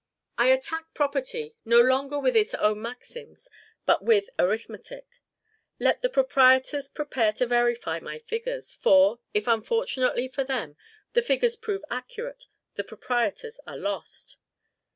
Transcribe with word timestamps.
I 0.35 0.47
attack 0.47 0.95
property, 0.95 1.53
no 1.63 1.79
longer 1.79 2.17
with 2.17 2.35
its 2.35 2.55
own 2.55 2.81
maxims, 2.81 3.47
but 3.85 4.03
with 4.03 4.31
arithmetic. 4.39 5.05
Let 5.79 6.01
the 6.01 6.09
proprietors 6.09 6.87
prepare 6.87 7.31
to 7.33 7.45
verify 7.45 7.99
my 7.99 8.17
figures; 8.17 8.73
for, 8.73 9.19
if 9.35 9.45
unfortunately 9.45 10.27
for 10.27 10.43
them 10.43 10.75
the 11.13 11.21
figures 11.21 11.55
prove 11.55 11.83
accurate, 11.91 12.47
the 12.73 12.83
proprietors 12.83 13.59
are 13.67 13.77
lost. 13.77 14.37